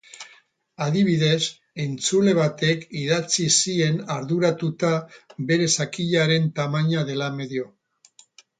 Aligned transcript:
Adibidez, 0.85 1.41
entzule 1.83 2.33
batek 2.39 2.87
idatzi 3.03 3.45
zien 3.57 4.01
arduratuta 4.15 4.91
bere 5.53 5.71
zakilaren 5.77 6.51
tamaina 6.59 7.09
dela 7.13 7.33
medio. 7.41 7.71